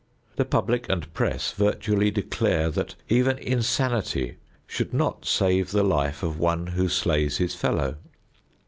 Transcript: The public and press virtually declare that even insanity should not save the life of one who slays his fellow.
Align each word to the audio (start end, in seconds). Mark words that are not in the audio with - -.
The 0.35 0.45
public 0.45 0.89
and 0.89 1.13
press 1.13 1.51
virtually 1.51 2.09
declare 2.09 2.71
that 2.71 2.95
even 3.07 3.37
insanity 3.37 4.37
should 4.65 4.95
not 4.95 5.25
save 5.27 5.69
the 5.69 5.83
life 5.83 6.23
of 6.23 6.39
one 6.39 6.65
who 6.65 6.89
slays 6.89 7.37
his 7.37 7.53
fellow. 7.53 7.97